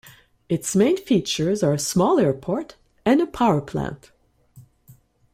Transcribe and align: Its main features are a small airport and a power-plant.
Its 0.49 0.75
main 0.75 0.97
features 0.97 1.61
are 1.61 1.73
a 1.73 1.77
small 1.77 2.19
airport 2.19 2.75
and 3.05 3.21
a 3.21 3.27
power-plant. 3.27 4.09